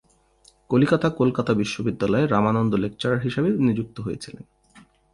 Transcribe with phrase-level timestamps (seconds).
[0.69, 4.43] কলিকাতা কলকাতা বিশ্ববিদ্যালয়ে 'রামানন্দ' লেকচারার হিসেবে নিযুক্ত হয়েছিলেন।